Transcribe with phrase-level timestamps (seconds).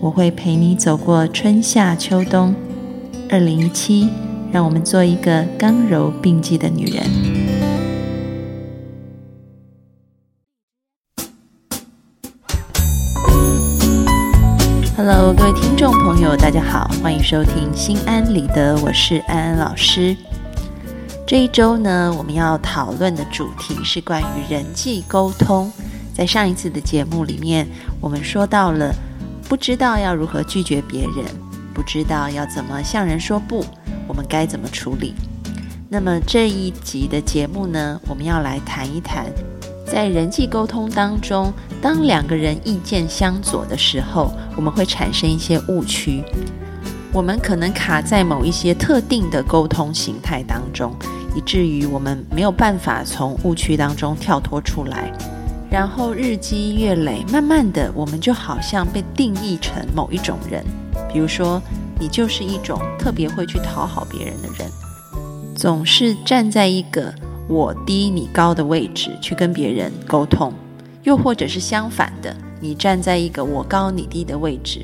[0.00, 2.54] 我会陪你走过春夏秋冬。
[3.28, 4.08] 二零一七，
[4.52, 7.02] 让我们做一个刚柔并济的女人。
[14.96, 20.16] Hello，各位听众朋友，大家好，欢迎收听《心安理得》，我是安安老师。
[21.26, 25.72] 这一周呢，我们要讨论的主题是关于人际沟通。
[26.14, 27.66] 在上一次的节目里面，
[28.00, 28.94] 我们说到了。
[29.48, 31.24] 不知道要如何拒绝别人，
[31.72, 33.64] 不知道要怎么向人说不，
[34.06, 35.14] 我们该怎么处理？
[35.88, 39.24] 那么这一集的节目呢，我们要来谈一谈，
[39.86, 46.22] 在人际沟通当中，当两个人意见相左的时候，我们会产生一些误区，
[47.10, 50.94] 我们可能卡在某一些特定的沟通形态当中，
[51.34, 55.10] 以至于我们没有办法从误区当中跳脱出来。
[55.70, 60.64] 然后日积月累，慢慢的，我们就好像被定义成某一种人。
[61.12, 61.60] 比如说，
[62.00, 64.70] 你就是一种特别会去讨好别人的人，
[65.54, 67.14] 总是站在一个
[67.48, 70.50] 我低你高的位置去跟别人沟通；
[71.02, 74.80] 又或者是相反的，你站在一个我高你低的位置，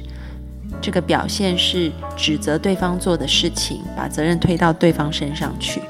[0.83, 5.81] 这个表现是指责对方做的事情，把责任推到对方身上去。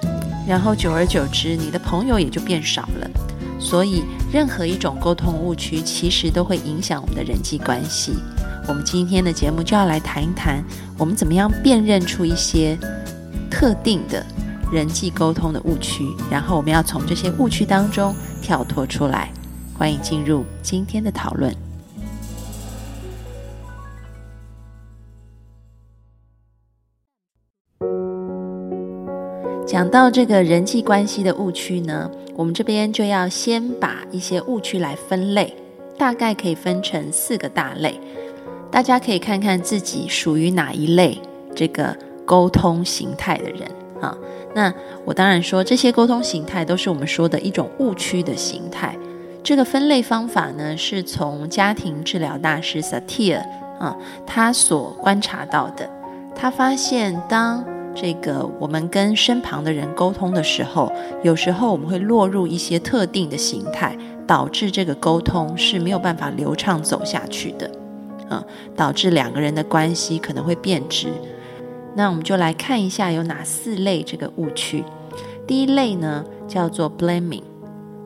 [0.46, 3.10] 然后久而久之，你的朋友也就变少了。
[3.58, 8.12] 所以，任何一种沟通误区，其实都会影响我们的人际关系。
[8.68, 10.62] 我们今天的节目就要来谈一谈，
[10.98, 12.78] 我们怎么样辨认出一些
[13.50, 14.24] 特定的
[14.70, 19.30] 人际沟通的误区，然后我们要从这些误区当中跳脱出来。
[19.76, 21.54] 欢迎进入今天的讨论。
[29.66, 32.08] 讲到这个人际关系的误区呢？
[32.36, 35.54] 我们这边就要先把一些误区来分类，
[35.96, 38.00] 大概可以分成四个大类，
[38.70, 41.20] 大家可以看看自己属于哪一类
[41.54, 43.62] 这个沟通形态的人
[44.00, 44.16] 啊。
[44.54, 44.72] 那
[45.04, 48.96] 我当然说这些沟通形态都是我们说的一种误区的形态。
[49.42, 53.42] 这个分类方法呢，是从家庭治疗大师 Satir
[53.78, 53.96] 啊
[54.26, 55.88] 他所观察到的，
[56.34, 63.96] 他发现当这个我们跟身旁的人沟通的时候，有时候我们会落入一些特定的形态，
[64.26, 67.70] 导致这个沟通是没有办法流畅走下去的，
[68.28, 68.44] 啊，
[68.74, 71.08] 导致两个人的关系可能会变质。
[71.94, 74.82] 那我们就来看一下有哪四类这个误区。
[75.46, 77.44] 第一类呢叫做 blaming，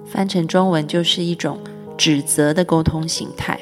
[0.05, 1.59] 翻成中文就是一种
[1.97, 3.59] 指责的沟通形态。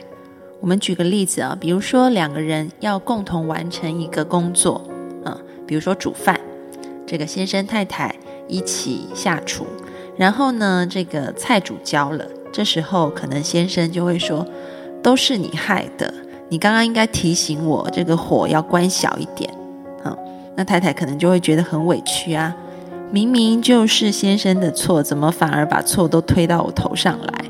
[0.61, 4.83] 我们举个例子啊，比如说两个人要共同完成一个工作。
[5.67, 6.39] 比如说煮饭，
[7.07, 8.15] 这个先生太太
[8.49, 9.67] 一起下厨，
[10.17, 14.47] 然后呢，这个菜煮焦了，这时候可能先生就会说
[15.03, 16.13] ：“都是你害的，
[16.49, 19.53] 你刚刚应该提醒我这个火要关小一点。”
[20.05, 20.17] 嗯，
[20.57, 22.55] 那太太可能就会觉得很委屈啊，
[23.11, 27.45] 明明就是先生的错，怎么反而把错都推到我头上来？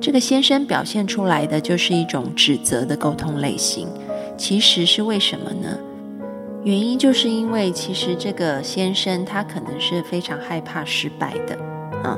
[0.00, 3.86] 这个先生表现出来的就是一种指责的沟通类型，
[4.36, 5.78] 其实是为什么呢？
[6.64, 11.56] 原因就是因为，其实这个先生他可能是非常害怕失败的
[12.04, 12.16] 啊，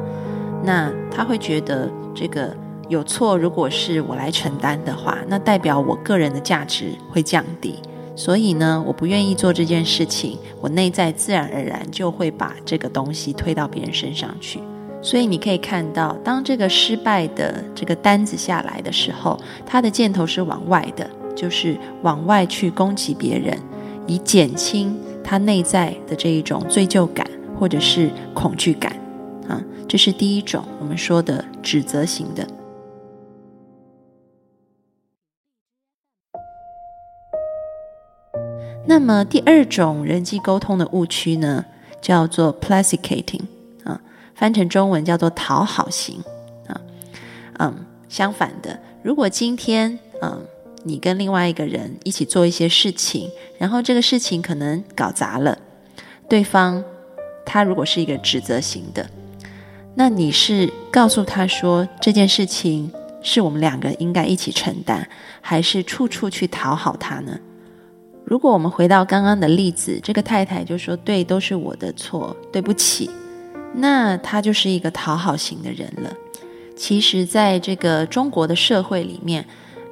[0.62, 2.54] 那他会觉得这个
[2.90, 7.76] 有错，如果是我来承担的话，那代表我个人的价值会降低，
[8.14, 14.60] 所以呢，我不愿意做这件事情，我内在自然而然就会把这个东西推到别人身上去。
[15.00, 23.58] 所以你可以看到，当这个失败的这个单子下来的时候，他的箭头是往外的，就是往外去攻击别人。
[24.06, 27.26] 以减轻他内在的这一种罪疚感
[27.58, 28.92] 或者是恐惧感，
[29.48, 32.46] 啊，这是第一种我们说的指责型的。
[38.86, 41.64] 那么第二种人际沟通的误区呢，
[42.02, 43.40] 叫做 placating，
[43.84, 43.98] 啊，
[44.34, 46.22] 翻成中文叫做讨好型，
[46.66, 46.78] 啊，
[47.58, 47.74] 嗯，
[48.08, 50.46] 相反的，如果今天，嗯。
[50.84, 53.28] 你跟另外一个人一起做一些事情，
[53.58, 55.58] 然后这个事情可能搞砸了，
[56.28, 56.84] 对方
[57.44, 59.10] 他如果是一个指责型的，
[59.96, 62.92] 那你是告诉他说这件事情
[63.22, 65.08] 是我们两个应该一起承担，
[65.40, 67.38] 还是处处去讨好他呢？
[68.24, 73.10] 如果我们回到刚刚的例子，这个太太就说：“对，都是我的错，对不起。”
[73.76, 76.10] 那她就是一个讨好型的人了。
[76.74, 79.44] 其实，在这个中国的社会里面，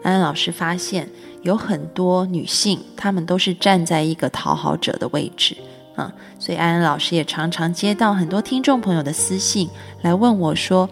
[0.03, 1.09] 安安老师发现
[1.43, 5.57] 有很多女性，她们都是站在一个讨好者的位置
[5.97, 6.13] 啊。
[6.39, 9.69] 所以，安安老师也常常接到很多听众朋友的私信
[10.03, 10.89] 来问我说：“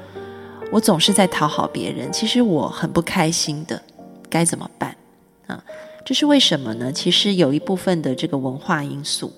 [0.70, 3.82] 我总是在讨好别人，其实我很不开心的，
[4.28, 4.96] 该怎么办？”
[5.46, 5.62] 啊。
[6.02, 6.90] 这是为什么呢？
[6.90, 9.32] 其实有一部分的这个文化因素。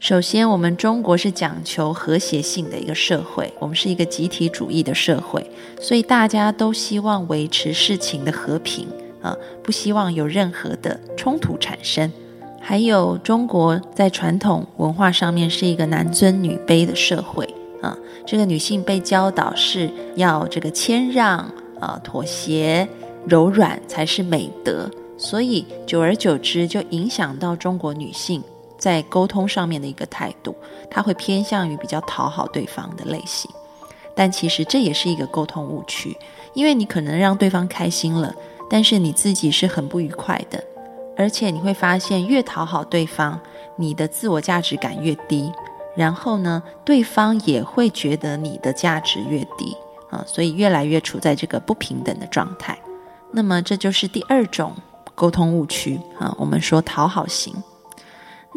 [0.00, 5.44] 首先，我们中国是讲求和谐性的一个社会，我们是一个集体主义的社会，
[5.80, 8.86] 所以大家都希望维持事情的和平
[9.20, 12.10] 啊，不希望有任何的冲突产生。
[12.60, 17.44] 还有，中国在传统文化上面是一个男尊女卑的社会
[17.82, 21.38] 啊，这个女性被教导是要这个谦让
[21.80, 22.88] 啊、妥协、
[23.26, 24.88] 柔软才是美德。
[25.16, 28.40] 所以，久而久之，就影响到中国女性
[28.78, 30.56] 在沟通上面的一个态度，
[30.90, 33.50] 他会偏向于比较讨好对方的类型。
[34.14, 36.16] 但其实这也是一个沟通误区，
[36.54, 38.34] 因为你可能让对方开心了，
[38.70, 40.62] 但是你自己是很不愉快的。
[41.16, 43.38] 而且你会发现，越讨好对方，
[43.76, 45.52] 你的自我价值感越低，
[45.96, 49.76] 然后呢，对方也会觉得你的价值越低
[50.10, 52.78] 啊，所以越来越处在这个不平等的状态。
[53.32, 54.72] 那么，这就是第二种。
[55.14, 57.52] 沟通误区啊，我们说讨好型。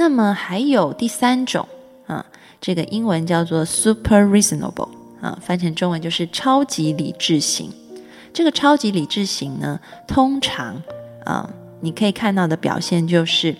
[0.02, 1.68] 那么还有第三种
[2.08, 2.26] 啊，
[2.60, 4.90] 这个英文叫做 super reasonable
[5.22, 7.70] 啊，翻成中文就是超级理智型。
[8.34, 10.82] 这个超级理智型呢，通常
[11.24, 11.48] 啊，
[11.82, 13.56] 你可以看到的表现就是，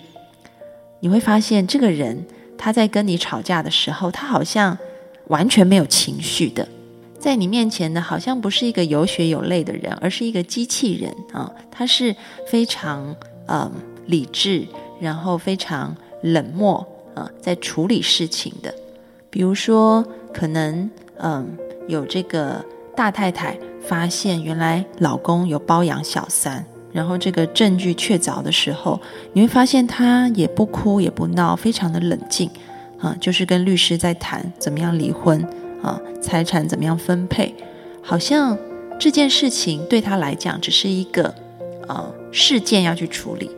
[0.98, 2.26] 你会发现这个人
[2.58, 4.76] 他在跟你吵架的时候，他好像
[5.28, 6.66] 完全没有情绪的。
[7.20, 11.52] 在你面前呢，好像不是一个有血有泪的人，而是一个机器人啊！
[11.70, 12.16] 他是
[12.48, 13.14] 非常
[13.46, 13.70] 嗯
[14.06, 14.66] 理智，
[15.00, 18.74] 然后非常冷漠啊，在处理事情的。
[19.30, 22.64] 比如说，可能嗯有这个
[22.96, 29.00] 大太太发现原来老公有包养小三，然后这个证据确凿的时候，
[29.32, 32.50] 你会发现她也不哭也不闹，非常的冷静
[32.98, 35.46] 啊，就是跟律师在谈怎么样离婚。
[35.82, 37.52] 啊，财产怎么样分配？
[38.02, 38.56] 好像
[39.00, 41.34] 这件事情对他来讲只是一个
[41.88, 43.50] 啊事件要去处理，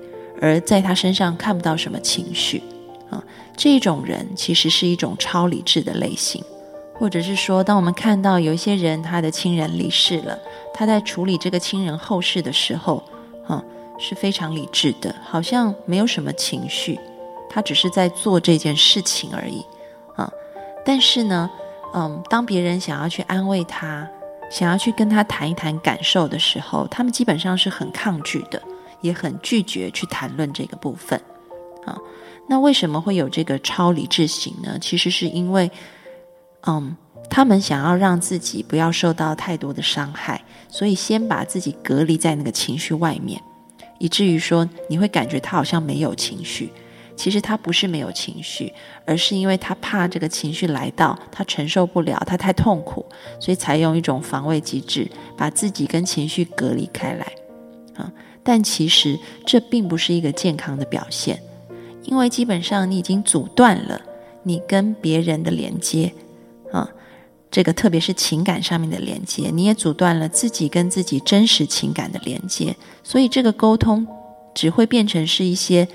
[0.45, 2.63] 而在他身上看不到什么情绪
[3.09, 3.25] 啊。
[3.57, 6.45] 这种人其实是一种超理智的类型，
[6.93, 10.39] 或者是说，当我们看到有一些人他的亲人离世了，
[10.75, 13.03] 他在处理这个亲人后事的时候，
[13.47, 13.65] 啊
[13.99, 17.01] 是非常理智的，好像没有什么情绪，
[17.49, 19.65] 他只是在做这件事情而已
[20.17, 20.31] 啊。
[20.85, 21.51] 但是呢？
[21.97, 24.05] 嗯，当别人想要去安慰他，
[24.51, 28.61] 想要去跟他谈一谈感受的时候，他们基本上是很抗拒的，
[29.05, 31.21] 也很拒绝去谈论这个部分。
[31.85, 31.97] 啊，
[32.49, 34.79] 那为什么会有这个超理智型呢？
[34.81, 35.71] 其实是因为，
[36.67, 36.97] 嗯，
[37.29, 43.39] 他们想要让自己不要受到太多的伤害，所以先把自己隔离在那个情绪外面，
[43.99, 46.73] 以至于说你会感觉他好像没有情绪。
[47.17, 48.73] 其实他不是没有情绪，
[49.07, 53.07] 而是因为他怕这个情绪来到，他承受不了，他太痛苦，
[53.39, 57.25] 所以才用一种防卫机制，把自己跟情绪隔离开来。
[57.95, 58.11] 啊，
[58.45, 61.43] 但其实这并不是一个健康的表现，
[62.05, 64.01] 因为基本上你已经阻断了
[64.43, 66.13] 你跟别人的连接，
[66.71, 66.89] 啊，
[67.51, 74.07] 这个特别是情感上面的连接，你也阻断了自己跟自己真实情感的连接，所以这个沟通
[74.55, 75.89] 只会变成是一些。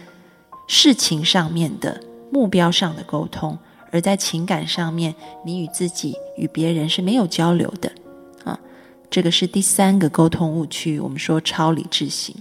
[0.71, 1.99] 事情上面的
[2.31, 3.57] 目标上的沟通，
[3.91, 7.91] 而在情感上面，你与自己与别人是没有交流的。
[9.09, 12.35] 这个是第三个沟通误区，我们说超理智型。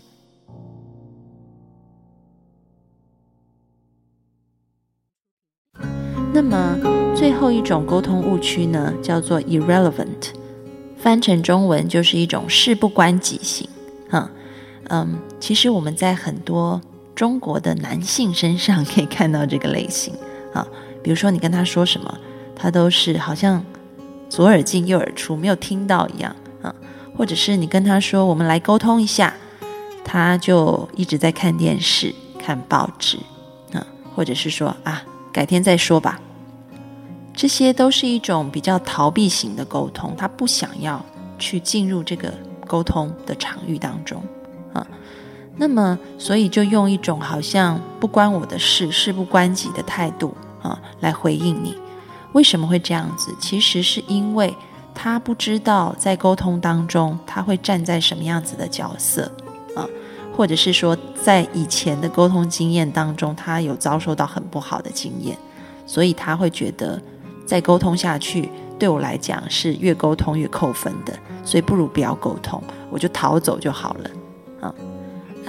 [6.33, 6.79] 那么
[7.17, 10.33] 最后一种沟通误区呢，叫做 irrelevant，
[10.97, 13.69] 翻成中文就是一种事不关己型。
[14.11, 14.31] 啊，
[14.89, 16.81] 嗯，其实我们在很多。
[17.15, 20.15] 中国的男性身上可以看到这个类型
[20.55, 20.65] 啊，
[21.03, 22.17] 比如说你跟他说什么，
[22.55, 23.61] 他都是好像
[24.29, 26.37] 左耳进右耳出，没有听到一样，
[27.19, 29.35] 或者是你跟他说我们来沟通一下，
[30.05, 33.19] 他就一直在看电视、看报纸
[33.73, 33.85] 啊，
[34.15, 36.21] 或者是说啊改天再说吧，
[37.35, 41.05] 这些都是一种比较逃避型的沟通，他不想要
[41.41, 42.33] 去进入这个
[42.69, 44.23] 沟通的场域当中
[44.73, 44.87] 啊。
[45.57, 50.33] 那么，所以就用一种好像不关我的事、事不关己的态度
[50.63, 51.77] 啊，来回应你。
[52.33, 53.35] 为什么会这样子？
[53.41, 54.55] 其实是因为
[55.01, 59.31] 他不知道在沟通当中他会站在什么样子的角色
[59.77, 59.87] 啊，
[60.37, 65.39] 或者是说在以前的沟通经验当中，他有遭受到很不好的经验，
[65.87, 67.01] 所以他会觉得
[67.47, 74.11] 再沟通下去对我来讲是越沟通越扣分的，所以不如不要沟通，我就逃走就好了。
[74.61, 74.75] 啊，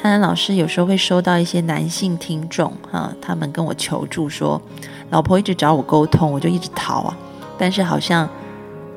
[0.04, 4.62] 安安老师有时候会收到一些男性听众啊，他们跟我求助说，
[5.10, 7.18] 老婆一直找我沟通，我就一直逃啊，
[7.58, 8.30] 但是好像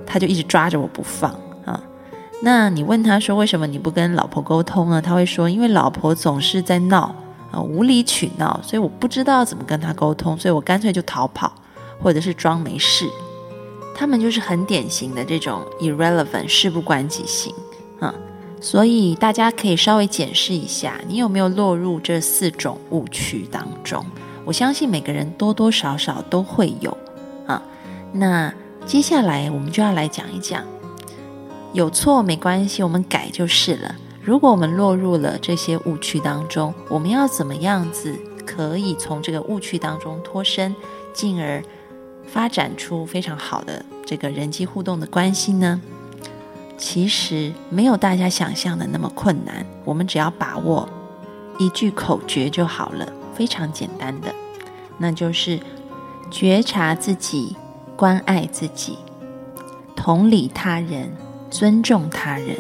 [0.07, 1.31] 他就一直抓着我不放
[1.65, 1.81] 啊。
[2.43, 5.01] 那你问他说为什么你不跟老婆沟通呢？
[5.01, 7.15] 他会说因为老婆总是在闹
[7.51, 11.53] 啊，无理取闹，所以我不知道怎么跟他沟通，所以我干脆就逃跑，
[12.01, 13.07] 或者是装没事。
[13.95, 17.55] 他们就是很典型的这种 irrelevant 事不关己型
[18.01, 18.13] 啊，
[18.61, 24.05] 所以大家可以稍微检视一下，你有没有落入这四种误区当中？
[24.45, 26.97] 我相信每个人多多少少都会有
[27.47, 27.63] 啊。
[28.13, 28.53] 那
[28.87, 30.65] 接下来我们就要来讲一讲。
[31.73, 33.97] 有错没关系，我们改就是了。
[34.23, 40.75] 如果我们落入了这些误区当中，我们要怎么样子可以从这个误区当中脱身，
[41.15, 41.63] 进而
[42.27, 45.81] 发展出非常好的这个人际互动的关系呢？
[46.77, 50.89] 其实没有大家想象的那么困难，我们只要把握
[51.59, 54.35] 一句口诀就好了，非常简单的，
[54.99, 55.59] 那就是
[56.31, 57.57] 觉察自己，
[58.03, 58.99] 关爱自己，
[59.95, 61.13] 同理他人。
[61.49, 62.57] 尊重他人。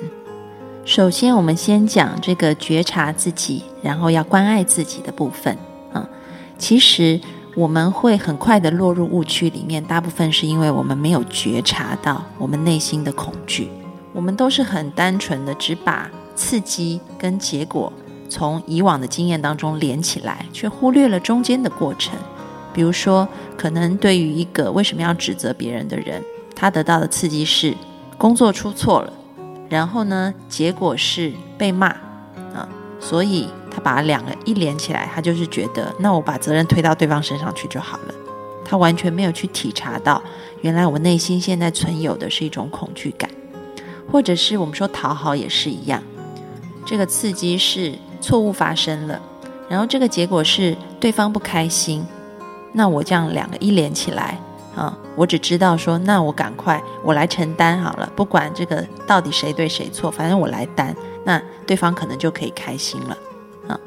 [0.84, 5.58] 首先，我们先讲这个觉察自己，然后要关爱自己的部分
[5.92, 6.08] 啊。
[6.56, 7.20] 其实
[7.56, 13.68] 我们会很快的落入误区里面，大部分是因为我们没有觉察到我们内心的恐惧。
[14.12, 17.92] 我们都是很单纯的，只把刺激跟结果
[18.28, 22.16] 从以往的经验当中连起来，却忽略了中间的过程。
[22.72, 26.22] 比如说，可能对于一个为什么要指责别人的人，
[26.54, 27.74] 他得到的刺激是。
[28.18, 29.12] 工作出错了，
[29.68, 31.88] 然后呢，结果是被骂
[32.54, 32.68] 啊，
[33.00, 38.14] 所以他把两个一连起来，他就是觉得，那我把责任推到对方身上去就好了。
[38.64, 40.22] 他完全没有去体察到，
[40.60, 43.28] 原来我内心现在存有的是一种恐惧感，
[44.08, 46.00] 或者是我们说讨好也是一样，
[46.86, 49.20] 这个刺激是错误发生了，
[49.68, 52.06] 然后这个结果是对方不开心，
[52.72, 54.38] 那我这样两个一连起来。
[54.74, 63.18] 啊，我只知道说，那我赶快我来承担好了，不管这个到底谁对谁错，反正我来担，那对方可能就可以开心了
[63.68, 63.78] 啊。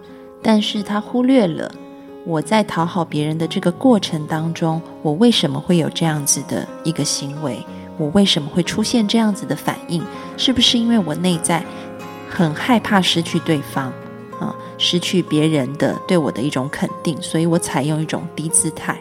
[0.43, 1.71] 但是他忽略了
[2.23, 7.65] 我在讨好别人的这个过程当中，我为什么会有这样子的一个行为？
[7.97, 10.03] 我为什么会出现这样子的反应？
[10.37, 11.63] 是不是因为我内在
[12.29, 13.91] 很害怕失去对方
[14.39, 18.99] 啊，失去别人的对我的一种肯定，所以我采用一种低姿态？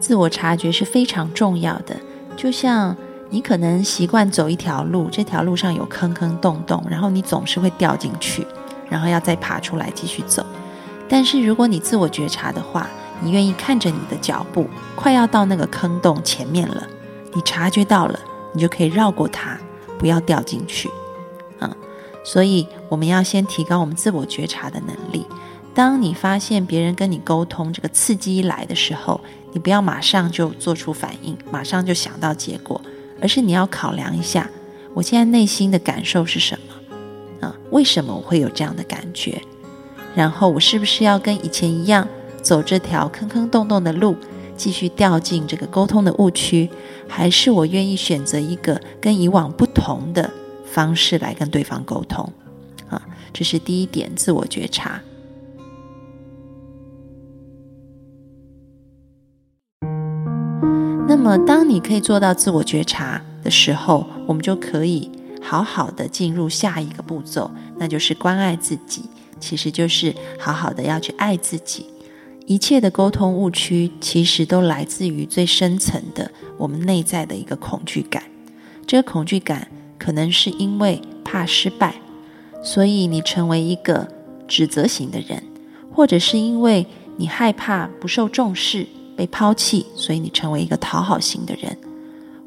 [0.00, 1.96] 自我察觉是非常重要的，
[2.36, 2.96] 就像
[3.30, 8.46] 你可能习惯走一条路，这条路上有坑坑洞洞，然后你总是会掉进去，
[8.88, 10.44] 然后要再爬出来继续走。
[11.08, 12.88] 但是如果你自我觉察的话，
[13.20, 16.86] 你愿意看着你的脚步快要到那个坑洞前面了，
[17.34, 18.18] 你察觉到了，
[18.52, 19.58] 你就可以绕过它，
[19.98, 20.88] 不要掉进去。
[22.28, 25.24] 所以我们要先提高我们自我觉察的能力。
[25.74, 29.18] 当你发现别人跟你沟通这个刺激一来的时候，
[29.54, 32.78] 你不要马上就做出反应，马上就想到结果，
[33.22, 34.50] 而是你要考量一下，
[34.92, 37.56] 我现在内心的感受是什么啊？
[37.70, 39.40] 为什么我会有这样的感觉？
[40.14, 42.06] 然后我是不是要跟以前一样
[42.42, 44.14] 走这条坑坑洞洞的路，
[44.54, 46.68] 继续掉进这个沟通的误区，
[47.08, 50.30] 还是我愿意选择一个跟以往不同的
[50.70, 52.32] 方式来跟对方沟通？
[52.88, 55.00] 啊，这是第一点，自我觉察。
[61.08, 65.10] 那么，当你可以做到自我觉察的时候，我们就可以
[65.42, 69.02] 好好的进入下一个步骤，那就是关爱自己。
[69.40, 71.86] 其实就是好好的要去爱自己。
[72.46, 78.22] 一切的沟通误区，其实都来自于最深层的我们内在的一个恐惧感。
[78.86, 81.96] 这个恐惧感可能是因为怕失败，
[82.62, 84.08] 所以你成为一个
[84.46, 85.42] 指责型的人，
[85.92, 86.86] 或者是因为
[87.16, 88.86] 你害怕不受重视。
[89.18, 91.76] 被抛弃，所以你成为一个讨好型的人，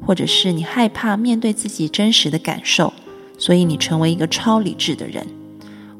[0.06, 2.90] 或者是你害怕面对自己真实的感受，
[3.36, 5.26] 所以你成为一个超理智的人，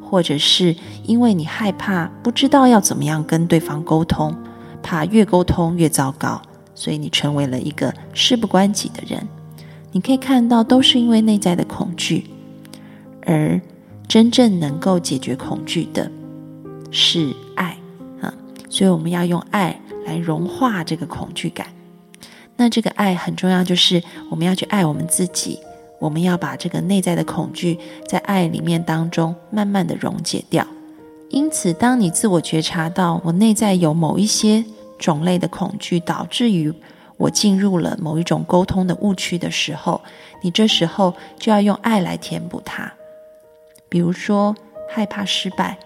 [0.00, 4.34] 或者是因为你害怕不知道要怎么样跟对方沟通，
[4.82, 6.40] 怕越沟通越糟糕，
[6.74, 9.28] 所以你成为了一个事不关己的人。
[9.92, 12.24] 你可以看到，都是因为内在的恐惧，
[13.24, 13.60] 而
[14.08, 16.10] 真正能够解决恐惧的
[16.90, 17.76] 是爱
[18.20, 18.34] 啊！
[18.68, 19.78] 所以我们要用爱。
[20.04, 21.68] 来融化这个恐惧感，
[22.56, 25.60] 那这个爱很重要，就是我们要去爱我们自己，
[26.00, 30.66] 我们要把这个内在的恐惧在爱里面当中慢慢的溶解掉，
[31.30, 34.64] 因此，当你自我觉察到我内在有某一些
[34.98, 36.74] 种类的恐惧，导致于
[37.22, 40.00] 我进入了某一种沟通的误区的时候，
[40.42, 42.92] 你这时候就要用爱来填补它。
[43.88, 44.56] 比如说，
[44.90, 45.78] 害怕失败，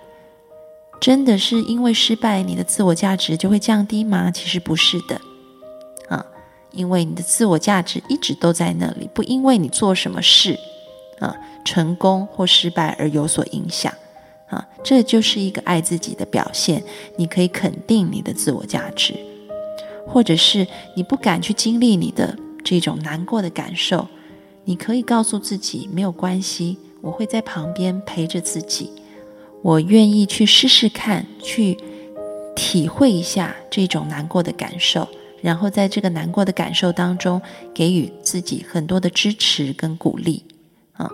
[0.99, 4.31] 真的是因为失败，你的自我价值就会降低吗？
[4.31, 5.21] 其实不是的，
[6.09, 6.25] 啊，
[6.73, 10.59] 因为你的自我价值一直都在那里，不因为你做什么事，
[11.19, 13.93] 啊，成功或失败而有所影响。
[14.49, 16.83] 啊，这就是一个爱自己的表现。
[17.17, 19.13] 你可以肯定你的自我价值，
[20.07, 24.07] 或者是你不敢去经历你的这种难过的感受，
[24.65, 28.91] 你可以告诉自己没有关系，我会在旁边陪着自己。
[29.63, 31.77] 我愿意去试试看，去
[32.55, 35.09] 体会一下这种难过的感受，
[35.43, 37.43] 然后在这个难过的感受当中
[37.75, 40.45] 给予自己很多的支持跟鼓励。
[40.93, 41.11] 啊，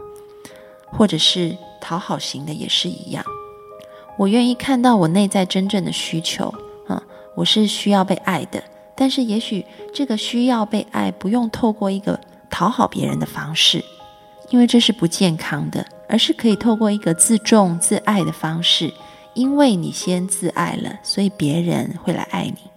[0.87, 1.57] 或者是。
[1.85, 3.25] 讨好型的也是一样，
[4.17, 6.55] 我愿意看到我内在真正的需求
[6.87, 7.03] 啊，
[7.35, 8.63] 我是需要被爱的，
[8.95, 12.19] 但是也许这个需要被爱不用透过一个
[12.51, 13.85] 讨好别人的方式，
[14.51, 18.93] 因为这是不健康的，而是可以透过一个自重自爱的方式，
[19.35, 22.71] 因为你先自爱了，所以别人会来爱你，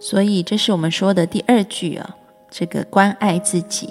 [0.00, 2.16] 所以这是我们说的第二句啊，
[2.50, 3.90] 这个关爱自己。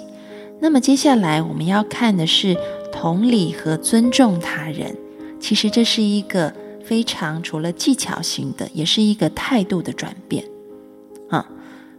[0.60, 2.56] 那么接下来我们要看的是。
[2.90, 4.96] 同理和尊重他人，
[5.38, 10.42] 其实这是一个非常除了技巧型的，也是一个态度的转变。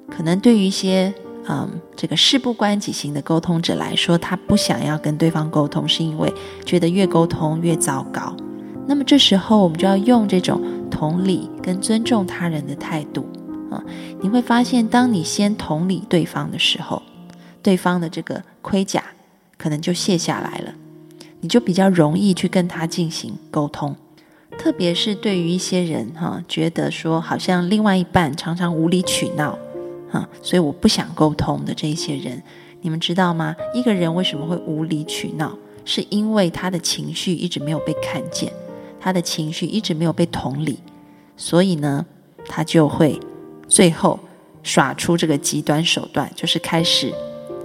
[0.10, 1.14] 可能对于一些
[1.48, 6.34] 嗯这个事不关己型的沟通者来说，他不想要跟对方沟通，是因为
[6.66, 8.36] 觉得越沟通越糟糕。
[8.88, 13.26] 那么这时候，我们就要用这种同理跟尊重他人的态度
[13.70, 13.84] 啊。
[14.22, 17.02] 你会发现，当你先同理对方的时候，
[17.62, 19.04] 对方的这个盔甲。
[19.62, 20.74] 可能就卸下来了，
[21.42, 23.94] 你就比较容易去跟他进行沟通。
[24.58, 29.60] 特别是对于一些人哈，觉得说好像另外一半常常无理取闹，
[30.12, 32.42] 啊，所以我不想沟通的这一些人，
[32.82, 33.56] 你们知道吗？
[33.74, 38.52] 一个人为什么会无理取闹，是因为他的情绪一直没有被看见，
[39.00, 40.80] 他的情绪一直没有被同理，
[41.38, 42.06] 所以呢，
[42.48, 43.20] 他就会
[43.68, 44.20] 最后
[44.64, 47.14] 耍出这个极端手段，就是开始。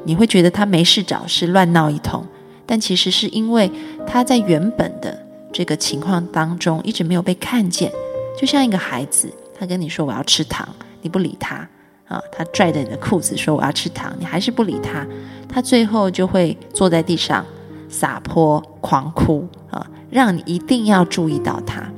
[0.06, 2.22] 你会觉得他没事找事乱闹一通，
[2.66, 3.70] 但其实是因为
[4.06, 5.18] 他在原本的
[5.50, 7.90] 这个情况当中一直没有被看见，
[8.38, 10.68] 就像一个孩子，他跟你说我要吃糖，
[11.00, 11.66] 你不理他
[12.06, 15.06] 啊，他拽着你的裤子说我要吃糖，你还是不理他，
[15.48, 17.44] 他最后就会坐在地上
[17.88, 21.90] 撒泼狂哭啊，让你一定要注意到他，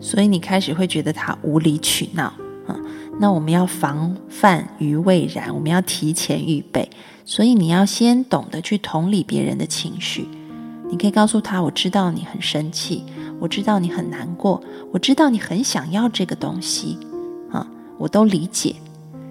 [0.00, 2.32] 所以你开始会觉得他无理取闹
[2.66, 2.76] 啊，
[3.18, 6.88] 那我们要防范于未然，我们要提前预备。
[7.26, 10.28] 所以你要先懂得去同理别人的情绪，
[10.90, 13.02] 你可以告诉他：“我知道你很生气，
[13.40, 16.98] 我知道你很难过，我知道你很想要这个东西，
[17.50, 18.76] 啊，我都理解。”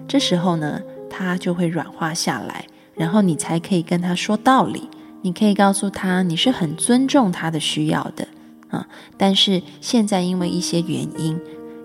[0.06, 4.88] 这时候呢，他就会软化下来，然后你才可以跟他说道理。
[5.22, 8.28] 你可以告诉他你是很尊重他的需要的，
[8.68, 8.86] 啊，
[9.16, 11.40] 但是现在因为一些原因，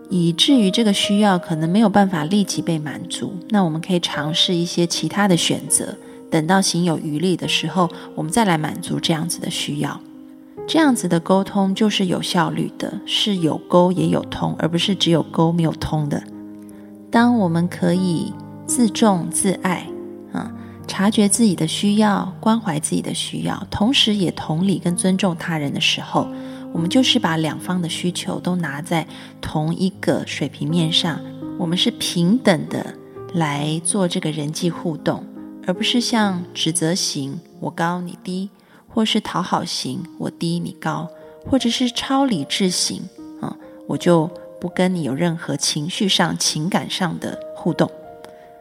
[0.10, 5.96] 以至于这个需要可能没有办法立即被满足，那我们可以尝试一些其他的选择。
[6.30, 10.00] 等到行有余力的时候，我们再来满足这样子的需要。
[10.68, 16.22] 这样子的沟通就是有效率的，是有沟也有通，而不是只有沟没有通的。
[17.12, 18.34] 当我们可以
[18.66, 19.88] 自重自爱，
[20.32, 20.52] 啊，
[20.88, 26.28] 察觉自己的需要，关怀自己的需要，同时也同理跟尊重他人的时候，
[26.72, 29.08] 我们就是把两方的需求都拿在
[29.42, 31.20] 同一个水平面上，
[31.58, 32.94] 我们是平等的
[33.34, 35.24] 来做这个人际互动。
[35.68, 38.50] 而不是像指责型，我高你低，
[38.88, 41.08] 或是讨好型，我低你高，
[41.46, 43.04] 或者是超理智型，
[43.40, 43.56] 啊，
[43.88, 44.28] 我就
[44.60, 47.90] 不跟你有任何情绪上、情感上的互动，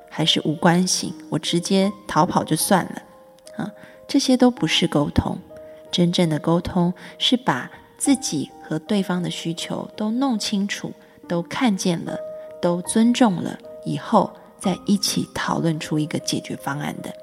[0.08, 3.02] 还是无关型，我直接逃跑就算了，
[3.56, 3.72] 啊，
[4.06, 5.38] 这些都不是沟通。
[5.90, 10.92] 真正的沟通是把自己和对方的需求都弄清楚，
[11.28, 12.16] 都看见了，
[12.60, 14.30] 都尊重了以后。
[14.60, 17.14] 再一起讨论出一个解决方案的，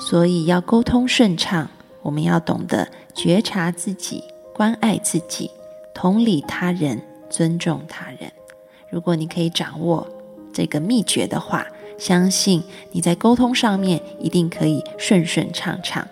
[0.00, 1.70] 所以要沟通顺畅，
[2.02, 5.48] 我们要懂得觉察自己、关爱自己、
[5.94, 7.00] 同理他人、
[7.30, 8.32] 尊重他人。
[8.90, 10.06] 如果你可以掌握
[10.52, 11.66] 这个秘诀的话，
[11.98, 16.06] 相信你在沟通上面一定可以顺顺畅畅。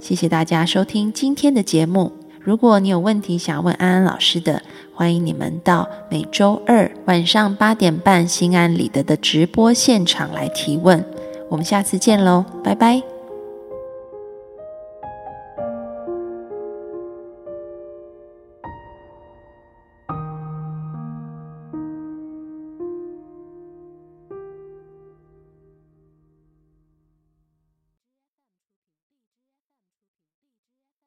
[0.00, 2.12] 谢谢大家收听今天的节目。
[2.40, 4.62] 如果你有问题想问安安老师的，
[4.94, 11.04] 欢迎你们到每周二晚上八点半心安理得的直播现场来提问。
[11.48, 13.15] 我们下次见喽，拜拜。